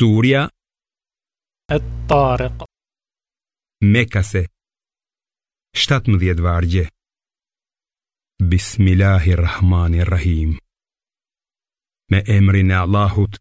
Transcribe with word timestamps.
Surja 0.00 0.42
E 1.74 1.76
Tarek 2.08 2.56
Mekase 3.92 4.42
17 5.74 6.40
vargje 6.46 6.84
Bismillahirrahmanirrahim 8.52 10.50
Me 12.12 12.20
emrin 12.38 12.72
e 12.74 12.76
Allahut 12.84 13.38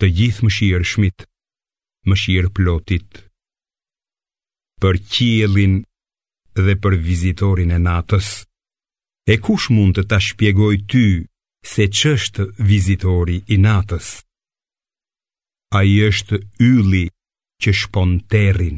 Të 0.00 0.10
gjithë 0.18 0.44
mëshirë 0.48 0.88
shmit 0.92 1.24
Mëshirë 2.10 2.50
plotit 2.58 3.22
Për 4.80 4.98
qielin 5.14 5.78
dhe 6.66 6.74
për 6.84 6.98
vizitorin 7.08 7.72
e 7.78 7.78
natës 7.88 8.28
E 9.34 9.38
kush 9.46 9.70
mund 9.76 9.96
të 9.96 10.04
ta 10.12 10.20
shpjegoj 10.28 10.74
ty 10.90 11.06
Se 11.72 11.88
ç'është 11.98 12.46
vizitori 12.72 13.38
i 13.56 13.58
natës 13.68 14.10
A 15.72 15.82
i 15.88 15.92
është 16.06 16.36
ylli 16.60 17.06
që 17.62 17.72
shpon 17.82 18.18
terin 18.34 18.76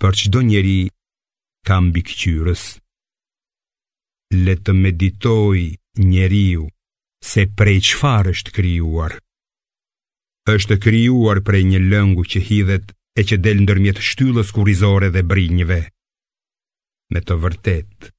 Për 0.00 0.18
qdo 0.20 0.42
njeri 0.46 0.76
kam 1.68 1.88
bikqyrës 1.96 2.62
Le 4.46 4.54
të 4.66 4.74
meditoj 4.78 5.58
njeriu 6.12 6.68
se 7.32 7.48
prej 7.58 7.78
qfar 7.90 8.30
është 8.34 8.54
kryuar 8.56 9.16
është 10.54 10.76
kryuar 10.86 11.38
prej 11.46 11.62
një 11.72 11.80
lëngu 11.90 12.24
që 12.32 12.40
hidhet 12.50 12.90
e 13.20 13.24
që 13.28 13.38
del 13.44 13.62
ndërmjet 13.64 14.02
shtyllës 14.10 14.50
kurizore 14.56 15.08
dhe 15.14 15.22
brinjëve. 15.30 15.78
Me 17.16 17.20
të 17.24 17.34
vërtet, 17.44 18.10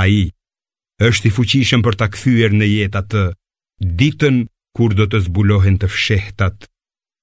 a 0.00 0.02
i 0.16 0.20
është 1.08 1.28
i 1.28 1.34
fuqishëm 1.36 1.84
për 1.86 1.98
të 2.00 2.06
këthyër 2.14 2.56
në 2.60 2.68
jetë 2.70 3.00
atë 3.02 3.24
ditën 4.00 4.38
kur 4.78 4.92
do 4.94 5.08
të 5.10 5.18
zbulohen 5.24 5.74
të 5.82 5.88
fshehtat, 5.90 6.66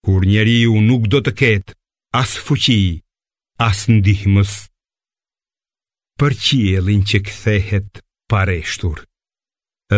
kur 0.03 0.25
njeri 0.27 0.55
ju 0.65 0.73
nuk 0.83 1.05
do 1.11 1.21
të 1.23 1.31
ketë, 1.41 1.71
as 2.19 2.33
fuqi, 2.47 2.97
as 3.63 3.85
ndihmës, 3.87 4.51
për 6.19 6.35
qielin 6.43 7.05
që 7.11 7.21
këthehet 7.29 8.01
pareshtur, 8.33 9.05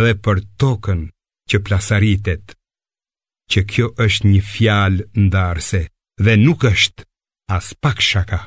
dhe 0.04 0.14
për 0.23 0.42
tokën 0.62 1.02
që 1.50 1.62
plasaritet, 1.72 2.54
që 3.52 3.66
kjo 3.73 3.88
është 4.06 4.28
një 4.30 4.44
fjal 4.54 5.02
ndarse, 5.26 5.82
dhe 6.23 6.38
nuk 6.44 6.67
është 6.70 7.08
as 7.58 7.72
pak 7.84 8.06
shaka. 8.12 8.42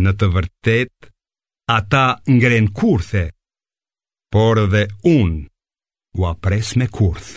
Në 0.00 0.12
të 0.18 0.30
vërtet, 0.38 1.12
ata 1.76 2.06
ngren 2.32 2.72
kurthe, 2.80 3.26
por 4.32 4.64
dhe 4.72 4.86
unë 5.18 5.44
u 6.20 6.28
apres 6.32 6.74
me 6.80 6.88
kurth, 6.96 7.34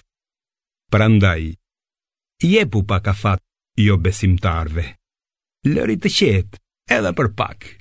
Pra 0.96 1.10
ndaj, 1.12 1.52
je 2.42 2.64
pu 2.72 2.86
pak 2.88 3.08
a 3.12 3.36
jo 3.84 3.98
besimtarve, 4.06 4.86
lëri 5.74 6.00
të 6.06 6.14
qetë 6.24 6.64
edhe 7.00 7.12
për 7.20 7.34
pak. 7.44 7.76